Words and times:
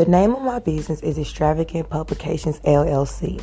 The 0.00 0.06
name 0.06 0.34
of 0.34 0.40
my 0.40 0.60
business 0.60 1.02
is 1.02 1.18
Extravagant 1.18 1.90
Publications 1.90 2.58
LLC. 2.60 3.38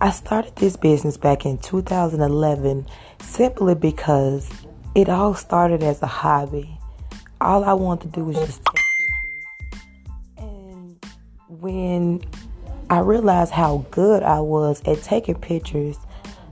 I 0.00 0.10
started 0.10 0.54
this 0.54 0.76
business 0.76 1.16
back 1.16 1.44
in 1.44 1.58
2011 1.58 2.86
simply 3.18 3.74
because 3.74 4.48
it 4.94 5.08
all 5.08 5.34
started 5.34 5.82
as 5.82 6.00
a 6.00 6.06
hobby. 6.06 6.78
All 7.40 7.64
I 7.64 7.72
wanted 7.72 8.14
to 8.14 8.20
do 8.20 8.24
was 8.24 8.36
just 8.36 8.62
take 8.64 8.84
pictures. 8.84 10.38
And 10.38 11.06
when 11.48 12.22
I 12.88 13.00
realized 13.00 13.50
how 13.50 13.84
good 13.90 14.22
I 14.22 14.38
was 14.38 14.80
at 14.86 15.02
taking 15.02 15.34
pictures, 15.34 15.98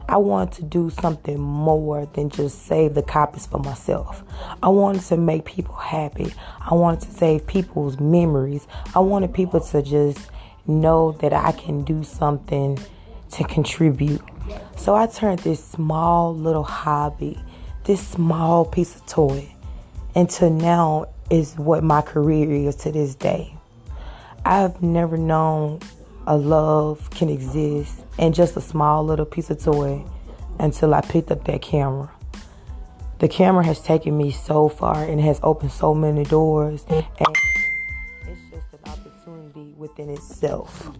I 0.09 0.17
wanted 0.17 0.55
to 0.55 0.63
do 0.63 0.89
something 0.89 1.39
more 1.39 2.07
than 2.15 2.31
just 2.31 2.67
save 2.67 2.95
the 2.95 3.03
copies 3.03 3.47
for 3.47 3.59
myself. 3.59 4.25
I 4.63 4.69
wanted 4.69 5.03
to 5.03 5.19
make 5.19 5.45
people 5.45 5.75
happy. 5.75 6.33
I 6.61 6.73
wanted 6.75 7.03
to 7.09 7.13
save 7.15 7.47
people's 7.47 8.01
memories. 8.01 8.67
I 8.95 9.01
wanted 9.01 9.35
people 9.35 9.61
to 9.61 9.83
just 9.83 10.31
know 10.67 11.13
that 11.21 11.35
I 11.35 11.53
can 11.53 11.85
do 11.85 12.03
something 12.05 12.79
to 13.33 13.45
contribute. 13.45 14.23
So 14.77 14.95
I 14.95 15.09
turned 15.09 15.41
this 15.41 15.63
small 15.63 16.35
little 16.35 16.65
hobby, 16.65 17.39
this 17.85 18.01
small 18.01 18.65
piece 18.65 18.97
of 18.97 19.05
toy, 19.05 19.47
into 20.15 20.49
now 20.49 21.07
is 21.29 21.55
what 21.59 21.85
my 21.85 22.01
career 22.01 22.51
is 22.51 22.77
to 22.77 22.93
this 22.93 23.15
day. 23.15 23.55
I've 24.47 24.81
never 24.81 25.19
known 25.19 25.81
a 26.29 26.37
love 26.37 27.09
can 27.09 27.31
exist 27.31 28.05
in 28.19 28.35
just 28.35 28.55
a 28.55 28.61
small 28.61 29.03
little 29.03 29.25
piece 29.25 29.49
of 29.49 29.65
toy 29.65 30.05
until 30.59 30.93
I 30.93 31.01
picked 31.01 31.31
up 31.31 31.45
that 31.45 31.63
camera. 31.63 32.11
The 33.19 33.29
camera 33.29 33.65
has 33.65 33.81
taken 33.81 34.17
me 34.17 34.31
so 34.31 34.69
far 34.69 35.03
and 35.03 35.19
has 35.23 35.41
opened 35.43 35.73
so 35.73 35.95
many 35.95 36.25
doors, 36.25 36.85
and 36.91 37.03
it's 38.27 38.41
just 38.51 38.67
an 38.75 38.81
opportunity 38.85 39.73
within 39.79 40.11
itself. 40.11 40.91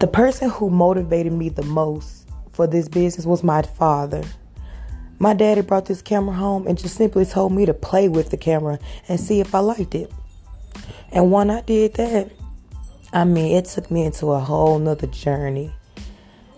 The 0.00 0.06
person 0.06 0.50
who 0.50 0.68
motivated 0.68 1.32
me 1.32 1.48
the 1.48 1.64
most 1.64 2.28
for 2.52 2.66
this 2.66 2.86
business 2.86 3.24
was 3.24 3.42
my 3.42 3.62
father. 3.62 4.22
My 5.18 5.32
daddy 5.32 5.62
brought 5.62 5.86
this 5.86 6.02
camera 6.02 6.34
home 6.34 6.66
and 6.66 6.78
just 6.78 6.96
simply 6.96 7.24
told 7.24 7.52
me 7.52 7.64
to 7.64 7.72
play 7.72 8.10
with 8.10 8.28
the 8.28 8.36
camera 8.36 8.78
and 9.08 9.18
see 9.18 9.40
if 9.40 9.54
I 9.54 9.60
liked 9.60 9.94
it. 9.94 10.12
And 11.10 11.32
when 11.32 11.50
I 11.50 11.62
did 11.62 11.94
that, 11.94 12.30
I 13.14 13.24
mean, 13.24 13.56
it 13.56 13.66
took 13.66 13.90
me 13.90 14.04
into 14.04 14.28
a 14.28 14.40
whole 14.40 14.78
nother 14.78 15.06
journey. 15.06 15.70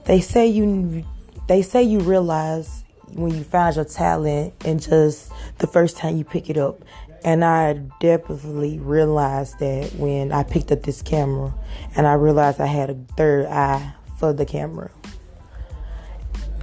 They 0.04 0.20
say 0.20 0.46
you, 0.46 1.04
they 1.48 1.62
say 1.62 1.82
you 1.82 1.98
realize 1.98 2.84
when 3.08 3.34
you 3.34 3.42
find 3.42 3.74
your 3.74 3.84
talent 3.84 4.54
and 4.64 4.80
just 4.80 5.32
the 5.58 5.66
first 5.66 5.96
time 5.96 6.16
you 6.16 6.24
pick 6.24 6.48
it 6.48 6.56
up. 6.56 6.84
And 7.24 7.44
I 7.44 7.72
definitely 8.00 8.78
realized 8.78 9.58
that 9.58 9.94
when 9.94 10.30
I 10.30 10.44
picked 10.44 10.70
up 10.70 10.82
this 10.82 11.02
camera 11.02 11.52
and 11.96 12.06
I 12.06 12.12
realized 12.12 12.60
I 12.60 12.66
had 12.66 12.90
a 12.90 12.94
third 13.16 13.46
eye 13.46 13.92
for 14.18 14.32
the 14.32 14.46
camera. 14.46 14.90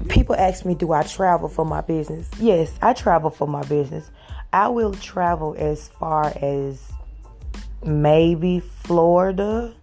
People 0.08 0.36
ask 0.36 0.64
me, 0.64 0.74
do 0.74 0.94
I 0.94 1.04
travel 1.04 1.50
for 1.50 1.66
my 1.66 1.82
business? 1.82 2.30
Yes, 2.40 2.72
I 2.82 2.94
travel 2.94 3.30
for 3.30 3.48
my 3.48 3.64
business. 3.64 4.10
I 4.54 4.70
will 4.70 4.94
travel 4.94 5.54
as 5.58 5.90
far 5.90 6.32
as 6.42 6.92
maybe 7.84 8.60
Florida 8.60 9.74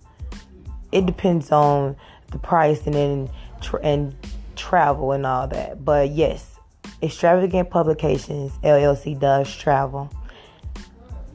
it 0.93 1.07
depends 1.07 1.53
on 1.53 1.97
the 2.31 2.39
price 2.39 2.87
and 2.87 2.95
then 2.95 3.31
tra- 3.61 3.81
and 3.83 4.15
travel 4.57 5.13
and 5.13 5.25
all 5.27 5.47
that. 5.49 5.85
But 5.85 6.11
yes, 6.11 6.59
Extravagant 7.03 7.71
Publications 7.71 8.53
LLC 8.63 9.19
does 9.19 9.55
travel. 9.55 10.11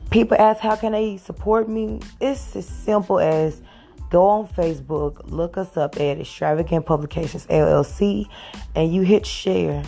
People 0.09 0.38
ask 0.40 0.59
how 0.59 0.76
can 0.76 0.92
they 0.92 1.18
support 1.18 1.68
me? 1.68 2.00
It's 2.22 2.56
as 2.56 2.68
simple 2.68 3.19
as 3.19 3.62
go 4.09 4.28
on 4.28 4.47
Facebook, 4.47 5.22
look 5.24 5.58
us 5.58 5.75
up 5.75 5.96
at 5.96 6.20
Extravagant 6.20 6.85
Publications 6.85 7.47
LLC, 7.47 8.28
and 8.75 8.94
you 8.94 9.02
hit 9.02 9.25
share. 9.25 9.84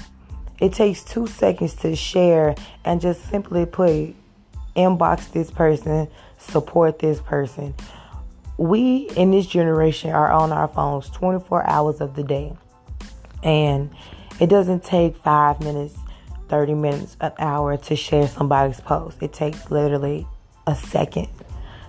It 0.59 0.73
takes 0.73 1.03
two 1.03 1.27
seconds 1.27 1.75
to 1.75 1.95
share 1.95 2.55
and 2.85 3.01
just 3.01 3.29
simply 3.29 3.65
put 3.65 4.15
inbox 4.75 5.31
this 5.31 5.51
person, 5.51 6.07
support 6.37 6.99
this 6.99 7.19
person 7.19 7.75
we 8.57 9.09
in 9.15 9.31
this 9.31 9.45
generation 9.45 10.11
are 10.11 10.31
on 10.31 10.51
our 10.51 10.67
phones 10.67 11.09
24 11.09 11.67
hours 11.67 12.01
of 12.01 12.15
the 12.15 12.23
day. 12.23 12.55
And 13.43 13.89
it 14.39 14.47
doesn't 14.47 14.83
take 14.83 15.15
five 15.17 15.59
minutes, 15.61 15.95
30 16.49 16.73
minutes, 16.73 17.17
an 17.21 17.33
hour 17.37 17.77
to 17.77 17.95
share 17.95 18.27
somebody's 18.27 18.79
post. 18.79 19.17
It 19.21 19.33
takes 19.33 19.69
literally 19.69 20.27
a 20.67 20.75
second. 20.75 21.27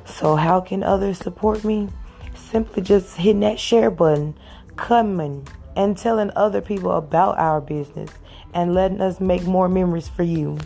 So, 0.04 0.36
how 0.36 0.60
can 0.60 0.82
others 0.82 1.18
support 1.18 1.64
me? 1.64 1.88
Simply 2.34 2.82
just 2.82 3.16
hitting 3.16 3.40
that 3.40 3.58
share 3.58 3.90
button, 3.90 4.36
coming 4.76 5.46
and 5.74 5.96
telling 5.96 6.30
other 6.36 6.60
people 6.60 6.92
about 6.92 7.38
our 7.38 7.60
business 7.60 8.10
and 8.54 8.74
letting 8.74 9.00
us 9.00 9.20
make 9.20 9.42
more 9.44 9.68
memories 9.68 10.08
for 10.08 10.22
you. 10.22 10.58